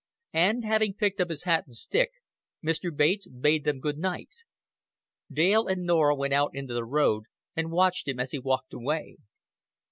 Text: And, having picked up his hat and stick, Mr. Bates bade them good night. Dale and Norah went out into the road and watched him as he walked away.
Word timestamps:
And, 0.33 0.65
having 0.65 0.95
picked 0.95 1.21
up 1.21 1.29
his 1.29 1.43
hat 1.43 1.65
and 1.67 1.75
stick, 1.75 2.09
Mr. 2.65 2.89
Bates 2.91 3.27
bade 3.27 3.65
them 3.65 3.79
good 3.79 3.99
night. 3.99 4.29
Dale 5.31 5.67
and 5.67 5.83
Norah 5.83 6.15
went 6.15 6.33
out 6.33 6.55
into 6.55 6.73
the 6.73 6.85
road 6.85 7.25
and 7.55 7.69
watched 7.69 8.07
him 8.07 8.19
as 8.19 8.31
he 8.31 8.39
walked 8.39 8.73
away. 8.73 9.17